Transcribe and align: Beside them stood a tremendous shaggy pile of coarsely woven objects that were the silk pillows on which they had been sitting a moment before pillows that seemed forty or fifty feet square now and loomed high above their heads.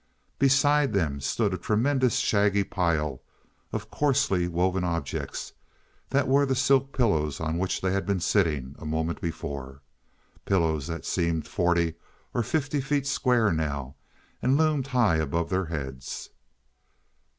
Beside 0.39 0.93
them 0.93 1.19
stood 1.21 1.53
a 1.53 1.59
tremendous 1.59 2.15
shaggy 2.15 2.63
pile 2.63 3.21
of 3.71 3.91
coarsely 3.91 4.47
woven 4.47 4.83
objects 4.83 5.53
that 6.09 6.27
were 6.27 6.43
the 6.43 6.55
silk 6.55 6.91
pillows 6.91 7.39
on 7.39 7.59
which 7.59 7.81
they 7.81 7.91
had 7.91 8.03
been 8.07 8.19
sitting 8.19 8.73
a 8.79 8.85
moment 8.87 9.21
before 9.21 9.83
pillows 10.43 10.87
that 10.87 11.05
seemed 11.05 11.47
forty 11.47 11.93
or 12.33 12.41
fifty 12.41 12.81
feet 12.81 13.05
square 13.05 13.51
now 13.53 13.93
and 14.41 14.57
loomed 14.57 14.87
high 14.87 15.17
above 15.17 15.51
their 15.51 15.65
heads. 15.65 16.31